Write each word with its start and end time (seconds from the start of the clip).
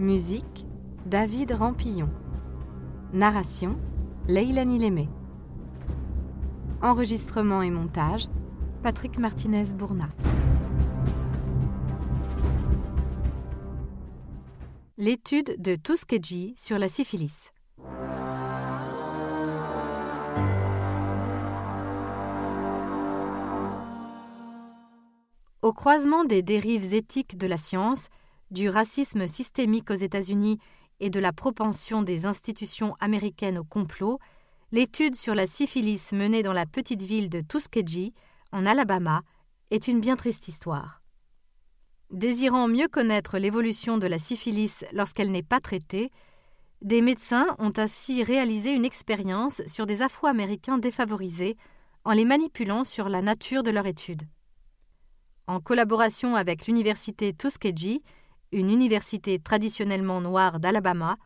Musique 0.00 0.66
David 1.06 1.52
Rampillon. 1.52 2.10
Narration 3.12 3.78
Leilani 4.26 4.80
Lémé. 4.80 5.08
Enregistrement 6.82 7.62
et 7.62 7.70
montage 7.70 8.26
Patrick 8.82 9.18
Martinez-Bourna. 9.18 10.08
L'étude 14.98 15.62
de 15.62 15.76
Tuskegee 15.76 16.54
sur 16.56 16.80
la 16.80 16.88
syphilis. 16.88 17.52
Au 25.62 25.72
croisement 25.72 26.24
des 26.24 26.42
dérives 26.42 26.94
éthiques 26.94 27.38
de 27.38 27.46
la 27.46 27.56
science, 27.56 28.08
du 28.54 28.70
racisme 28.70 29.26
systémique 29.26 29.90
aux 29.90 29.94
États-Unis 29.94 30.58
et 31.00 31.10
de 31.10 31.20
la 31.20 31.32
propension 31.32 32.02
des 32.02 32.24
institutions 32.24 32.94
américaines 33.00 33.58
au 33.58 33.64
complot, 33.64 34.18
l'étude 34.72 35.16
sur 35.16 35.34
la 35.34 35.46
syphilis 35.46 36.12
menée 36.12 36.42
dans 36.42 36.52
la 36.52 36.64
petite 36.64 37.02
ville 37.02 37.28
de 37.28 37.40
Tuskegee, 37.40 38.14
en 38.52 38.64
Alabama, 38.64 39.22
est 39.70 39.88
une 39.88 40.00
bien 40.00 40.16
triste 40.16 40.48
histoire. 40.48 41.02
Désirant 42.10 42.68
mieux 42.68 42.86
connaître 42.86 43.38
l'évolution 43.38 43.98
de 43.98 44.06
la 44.06 44.20
syphilis 44.20 44.84
lorsqu'elle 44.92 45.32
n'est 45.32 45.42
pas 45.42 45.60
traitée, 45.60 46.10
des 46.80 47.02
médecins 47.02 47.56
ont 47.58 47.72
ainsi 47.76 48.22
réalisé 48.22 48.70
une 48.70 48.84
expérience 48.84 49.62
sur 49.66 49.86
des 49.86 50.00
Afro-Américains 50.00 50.78
défavorisés 50.78 51.56
en 52.04 52.12
les 52.12 52.24
manipulant 52.24 52.84
sur 52.84 53.08
la 53.08 53.20
nature 53.20 53.64
de 53.64 53.72
leur 53.72 53.86
étude. 53.86 54.22
En 55.48 55.60
collaboration 55.60 56.36
avec 56.36 56.66
l'université 56.66 57.32
Tuskegee, 57.32 58.02
une 58.52 58.70
université 58.70 59.38
traditionnellement 59.38 60.20
noire 60.20 60.60
d'Alabama, 60.60 61.16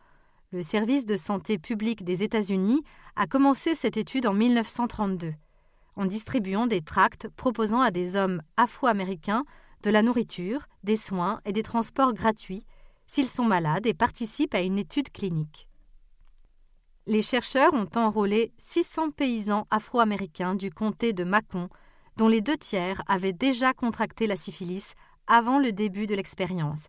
le 0.51 0.63
service 0.63 1.05
de 1.05 1.15
santé 1.15 1.57
publique 1.57 2.03
des 2.03 2.23
États-Unis 2.23 2.83
a 3.15 3.27
commencé 3.27 3.75
cette 3.75 3.97
étude 3.97 4.25
en 4.25 4.33
1932, 4.33 5.33
en 5.95 6.05
distribuant 6.05 6.65
des 6.65 6.81
tracts 6.81 7.27
proposant 7.35 7.81
à 7.81 7.91
des 7.91 8.15
hommes 8.15 8.41
afro-américains 8.57 9.43
de 9.83 9.89
la 9.89 10.01
nourriture, 10.01 10.65
des 10.83 10.95
soins 10.95 11.39
et 11.45 11.53
des 11.53 11.63
transports 11.63 12.13
gratuits 12.13 12.65
s'ils 13.05 13.29
sont 13.29 13.45
malades 13.45 13.85
et 13.85 13.93
participent 13.93 14.53
à 14.53 14.61
une 14.61 14.77
étude 14.77 15.11
clinique. 15.11 15.67
Les 17.07 17.23
chercheurs 17.23 17.73
ont 17.73 17.89
enrôlé 17.95 18.51
600 18.59 19.11
paysans 19.11 19.65
afro-américains 19.71 20.53
du 20.53 20.69
comté 20.69 21.11
de 21.11 21.23
Macon 21.23 21.69
dont 22.17 22.27
les 22.27 22.41
deux 22.41 22.57
tiers 22.57 23.01
avaient 23.07 23.33
déjà 23.33 23.73
contracté 23.73 24.27
la 24.27 24.35
syphilis 24.35 24.93
avant 25.25 25.57
le 25.57 25.71
début 25.71 26.05
de 26.05 26.15
l'expérience, 26.15 26.87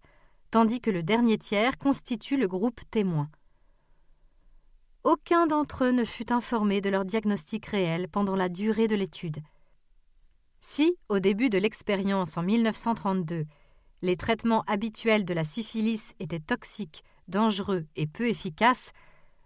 tandis 0.51 0.81
que 0.81 0.91
le 0.91 1.03
dernier 1.03 1.39
tiers 1.39 1.79
constitue 1.79 2.37
le 2.37 2.49
groupe 2.49 2.81
témoin. 2.91 3.29
Aucun 5.03 5.47
d'entre 5.47 5.85
eux 5.85 5.93
ne 5.93 6.05
fut 6.05 6.33
informé 6.33 6.81
de 6.81 6.91
leur 6.91 7.05
diagnostic 7.05 7.67
réel 7.67 8.09
pendant 8.09 8.37
la 8.37 8.49
durée 8.49 8.89
de 8.89 8.97
l'étude. 8.97 9.39
Si, 10.61 10.95
au 11.09 11.21
début 11.21 11.49
de 11.49 11.57
l'expérience 11.57 12.37
en 12.37 12.43
1932, 12.43 13.47
les 14.03 14.17
traitements 14.17 14.63
habituels 14.67 15.25
de 15.25 15.33
la 15.33 15.45
syphilis 15.45 16.15
étaient 16.19 16.41
toxiques, 16.41 17.03
dangereux 17.29 17.87
et 17.97 18.07
peu 18.07 18.29
efficaces, 18.29 18.93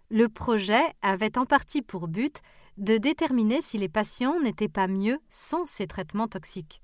le 0.09 0.27
projet 0.27 0.83
avait 1.01 1.37
en 1.37 1.45
partie 1.45 1.81
pour 1.81 2.07
but 2.07 2.41
de 2.77 2.97
déterminer 2.97 3.61
si 3.61 3.77
les 3.77 3.89
patients 3.89 4.39
n'étaient 4.41 4.69
pas 4.69 4.87
mieux 4.87 5.19
sans 5.29 5.65
ces 5.65 5.87
traitements 5.87 6.27
toxiques. 6.27 6.81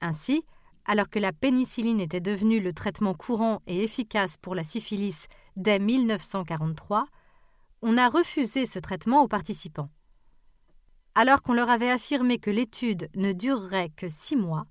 Ainsi, 0.00 0.44
alors 0.86 1.10
que 1.10 1.18
la 1.18 1.32
pénicilline 1.32 2.00
était 2.00 2.20
devenue 2.20 2.60
le 2.60 2.72
traitement 2.72 3.12
courant 3.12 3.60
et 3.66 3.82
efficace 3.82 4.36
pour 4.36 4.54
la 4.54 4.62
syphilis 4.62 5.26
dès 5.56 5.78
1943, 5.78 7.06
on 7.82 7.98
a 7.98 8.08
refusé 8.08 8.66
ce 8.66 8.78
traitement 8.78 9.22
aux 9.22 9.28
participants. 9.28 9.90
Alors 11.14 11.42
qu'on 11.42 11.54
leur 11.54 11.70
avait 11.70 11.90
affirmé 11.90 12.38
que 12.38 12.50
l'étude 12.50 13.08
ne 13.16 13.32
durerait 13.32 13.90
que 13.96 14.08
six 14.08 14.36
mois, 14.36 14.66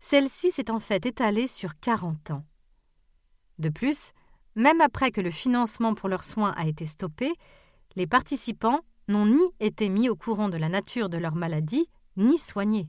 celle-ci 0.00 0.50
s'est 0.50 0.70
en 0.70 0.80
fait 0.80 1.06
étalée 1.06 1.46
sur 1.46 1.78
40 1.78 2.32
ans. 2.32 2.44
De 3.58 3.68
plus, 3.68 4.12
même 4.56 4.80
après 4.80 5.10
que 5.10 5.20
le 5.20 5.30
financement 5.30 5.94
pour 5.94 6.08
leurs 6.08 6.24
soins 6.24 6.54
a 6.56 6.66
été 6.66 6.86
stoppé, 6.86 7.32
les 7.96 8.06
participants 8.06 8.80
n'ont 9.08 9.26
ni 9.26 9.42
été 9.60 9.88
mis 9.88 10.08
au 10.08 10.16
courant 10.16 10.48
de 10.48 10.56
la 10.56 10.68
nature 10.68 11.08
de 11.08 11.18
leur 11.18 11.34
maladie, 11.34 11.88
ni 12.16 12.38
soignés. 12.38 12.88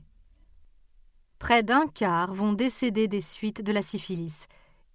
Près 1.38 1.62
d'un 1.62 1.86
quart 1.86 2.34
vont 2.34 2.52
décéder 2.52 3.08
des 3.08 3.20
suites 3.20 3.62
de 3.62 3.72
la 3.72 3.82
syphilis, 3.82 4.46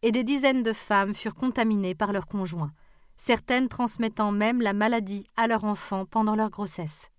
et 0.02 0.12
des 0.12 0.24
dizaines 0.24 0.64
de 0.64 0.74
femmes 0.74 1.14
furent 1.14 1.36
contaminées 1.36 1.96
par 1.96 2.12
leurs 2.12 2.28
conjoints, 2.28 2.74
certaines 3.18 3.68
transmettant 3.68 4.32
même 4.32 4.62
la 4.62 4.74
maladie 4.74 5.28
à 5.38 5.48
leurs 5.48 5.64
enfants 5.64 6.06
pendant 6.06 6.36
leur 6.36 6.50
grossesse. 6.50 7.12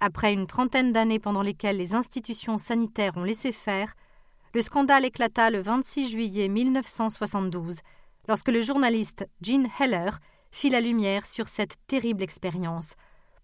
Après 0.00 0.32
une 0.32 0.46
trentaine 0.46 0.92
d'années 0.92 1.18
pendant 1.18 1.42
lesquelles 1.42 1.76
les 1.76 1.94
institutions 1.94 2.58
sanitaires 2.58 3.16
ont 3.16 3.24
laissé 3.24 3.52
faire, 3.52 3.94
le 4.54 4.62
scandale 4.62 5.04
éclata 5.04 5.50
le 5.50 5.60
26 5.60 6.10
juillet 6.10 6.48
1972, 6.48 7.80
lorsque 8.28 8.48
le 8.48 8.62
journaliste 8.62 9.28
Gene 9.42 9.68
Heller 9.78 10.18
fit 10.50 10.70
la 10.70 10.80
lumière 10.80 11.26
sur 11.26 11.48
cette 11.48 11.76
terrible 11.86 12.22
expérience, 12.22 12.94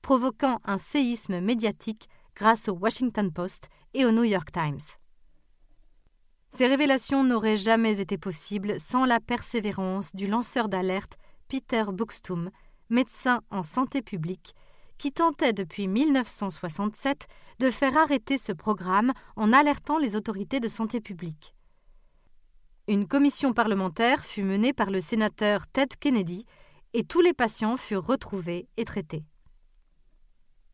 provoquant 0.01 0.59
un 0.65 0.79
séisme 0.79 1.41
médiatique 1.41 2.09
grâce 2.35 2.69
au 2.69 2.73
Washington 2.73 3.33
Post 3.33 3.69
et 3.95 4.05
au 4.05 4.13
New 4.13 4.25
York 4.25 4.51
Times. 4.53 4.81
Ces 6.51 6.67
révélations 6.67 7.25
n'auraient 7.25 7.57
jamais 7.57 8.01
été 8.01 8.19
possibles 8.19 8.79
sans 8.79 9.07
la 9.07 9.21
persévérance 9.21 10.15
du 10.15 10.27
lanceur 10.27 10.69
d'alerte 10.69 11.17
Peter 11.49 11.85
Buxtum, 11.91 12.51
médecin 12.91 13.41
en 13.51 13.63
santé 13.63 14.03
publique, 14.03 14.55
qui 14.99 15.13
tentait 15.13 15.53
depuis 15.53 15.89
1967 15.89 17.27
de 17.59 17.71
faire 17.71 17.97
arrêter 17.97 18.39
ce 18.39 18.53
programme 18.53 19.13
en 19.37 19.53
alertant 19.53 19.99
les 19.99 20.15
autorités 20.15 20.61
de 20.61 20.69
santé 20.69 21.01
publique. 21.01 21.55
Une 22.87 23.09
commission 23.09 23.53
parlementaire 23.53 24.25
fut 24.25 24.43
menée 24.43 24.73
par 24.73 24.91
le 24.91 25.01
sénateur 25.01 25.67
Ted 25.69 25.97
Kennedy 25.99 26.45
et 26.93 27.05
tous 27.05 27.21
les 27.21 27.33
patients 27.33 27.77
furent 27.77 28.07
retrouvés 28.07 28.69
et 28.77 28.85
traités. 28.85 29.25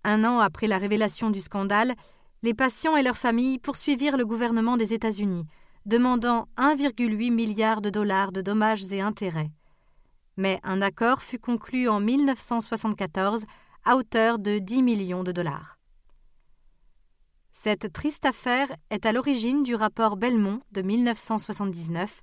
Un 0.04 0.24
an 0.24 0.38
après 0.38 0.66
la 0.66 0.78
révélation 0.78 1.30
du 1.30 1.40
scandale, 1.40 1.94
les 2.42 2.54
patients 2.54 2.96
et 2.96 3.02
leurs 3.02 3.18
familles 3.18 3.58
poursuivirent 3.58 4.16
le 4.16 4.26
gouvernement 4.26 4.76
des 4.76 4.92
États-Unis, 4.92 5.44
demandant 5.86 6.48
1,8 6.56 7.32
milliard 7.32 7.80
de 7.80 7.90
dollars 7.90 8.32
de 8.32 8.42
dommages 8.42 8.92
et 8.92 9.00
intérêts. 9.00 9.50
Mais 10.36 10.60
un 10.62 10.82
accord 10.82 11.22
fut 11.22 11.38
conclu 11.38 11.88
en 11.88 12.00
1974 12.00 13.44
à 13.84 13.96
hauteur 13.96 14.38
de 14.38 14.58
10 14.58 14.82
millions 14.82 15.24
de 15.24 15.32
dollars. 15.32 15.78
Cette 17.52 17.92
triste 17.92 18.24
affaire 18.24 18.68
est 18.90 19.04
à 19.04 19.12
l'origine 19.12 19.64
du 19.64 19.74
rapport 19.74 20.16
Belmont 20.16 20.60
de 20.70 20.82
1979 20.82 22.22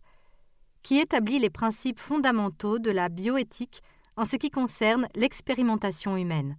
qui 0.82 1.00
établit 1.00 1.40
les 1.40 1.50
principes 1.50 2.00
fondamentaux 2.00 2.80
de 2.80 2.92
la 2.92 3.10
bioéthique 3.10 3.82
en 4.16 4.24
ce 4.24 4.38
qui 4.38 4.50
concerne 4.50 5.08
l'expérimentation 5.16 6.16
humaine. 6.16 6.58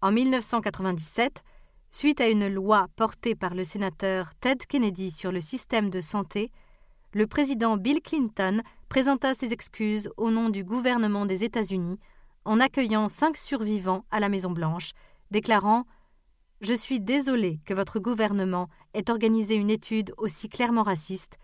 En 0.00 0.12
1997, 0.12 1.42
suite 1.90 2.20
à 2.20 2.28
une 2.28 2.46
loi 2.46 2.86
portée 2.94 3.34
par 3.34 3.54
le 3.54 3.64
sénateur 3.64 4.30
Ted 4.36 4.64
Kennedy 4.68 5.10
sur 5.10 5.32
le 5.32 5.40
système 5.40 5.90
de 5.90 6.00
santé, 6.00 6.52
le 7.14 7.26
président 7.26 7.76
Bill 7.76 8.00
Clinton 8.00 8.62
présenta 8.88 9.34
ses 9.34 9.52
excuses 9.52 10.08
au 10.16 10.30
nom 10.30 10.50
du 10.50 10.62
gouvernement 10.62 11.26
des 11.26 11.42
États-Unis 11.42 11.98
en 12.44 12.60
accueillant 12.60 13.08
cinq 13.08 13.36
survivants 13.36 14.04
à 14.12 14.20
la 14.20 14.28
Maison-Blanche, 14.28 14.92
déclarant 15.32 15.84
Je 16.60 16.74
suis 16.74 17.00
désolé 17.00 17.58
que 17.64 17.74
votre 17.74 17.98
gouvernement 17.98 18.68
ait 18.94 19.10
organisé 19.10 19.56
une 19.56 19.70
étude 19.70 20.14
aussi 20.16 20.48
clairement 20.48 20.84
raciste 20.84 21.38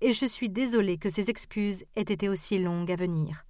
et 0.00 0.12
je 0.12 0.26
suis 0.26 0.48
désolé 0.48 0.98
que 0.98 1.10
ces 1.10 1.30
excuses 1.30 1.84
aient 1.94 2.00
été 2.00 2.28
aussi 2.28 2.58
longues 2.58 2.90
à 2.90 2.96
venir. 2.96 3.44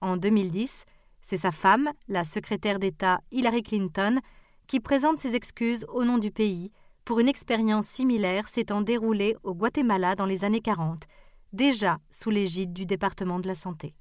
En 0.00 0.16
2010, 0.16 0.86
c'est 1.28 1.36
sa 1.36 1.52
femme, 1.52 1.90
la 2.08 2.24
secrétaire 2.24 2.78
d'État 2.78 3.20
Hillary 3.32 3.62
Clinton, 3.62 4.18
qui 4.66 4.80
présente 4.80 5.18
ses 5.18 5.34
excuses 5.34 5.84
au 5.92 6.02
nom 6.02 6.16
du 6.16 6.30
pays 6.30 6.72
pour 7.04 7.20
une 7.20 7.28
expérience 7.28 7.86
similaire 7.86 8.48
s'étant 8.48 8.80
déroulée 8.80 9.36
au 9.42 9.54
Guatemala 9.54 10.14
dans 10.14 10.24
les 10.24 10.44
années 10.44 10.62
40, 10.62 11.02
déjà 11.52 11.98
sous 12.10 12.30
l'égide 12.30 12.72
du 12.72 12.86
département 12.86 13.40
de 13.40 13.46
la 13.46 13.54
santé. 13.54 13.94